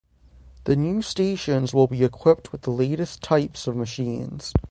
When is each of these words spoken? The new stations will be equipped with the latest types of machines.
The 0.63 0.75
new 0.75 1.03
stations 1.03 1.75
will 1.75 1.85
be 1.85 2.03
equipped 2.03 2.51
with 2.51 2.61
the 2.63 2.71
latest 2.71 3.21
types 3.21 3.67
of 3.67 3.75
machines. 3.75 4.51